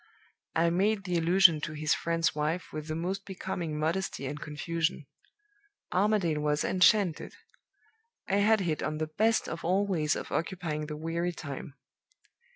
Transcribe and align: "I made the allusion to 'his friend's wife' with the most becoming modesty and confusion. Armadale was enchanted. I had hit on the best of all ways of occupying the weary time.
"I 0.55 0.71
made 0.71 1.03
the 1.03 1.15
allusion 1.19 1.61
to 1.61 1.73
'his 1.73 1.93
friend's 1.93 2.33
wife' 2.33 2.73
with 2.73 2.87
the 2.87 2.95
most 2.95 3.23
becoming 3.23 3.77
modesty 3.77 4.25
and 4.25 4.41
confusion. 4.41 5.05
Armadale 5.93 6.39
was 6.41 6.63
enchanted. 6.63 7.35
I 8.27 8.37
had 8.37 8.61
hit 8.61 8.81
on 8.81 8.97
the 8.97 9.05
best 9.15 9.47
of 9.47 9.63
all 9.63 9.85
ways 9.85 10.15
of 10.15 10.31
occupying 10.31 10.87
the 10.87 10.97
weary 10.97 11.33
time. 11.33 11.75